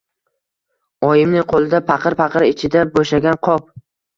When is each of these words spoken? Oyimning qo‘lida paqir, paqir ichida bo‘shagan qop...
Oyimning 1.09 1.45
qo‘lida 1.53 1.83
paqir, 1.91 2.17
paqir 2.25 2.49
ichida 2.49 2.85
bo‘shagan 2.97 3.43
qop... 3.51 3.73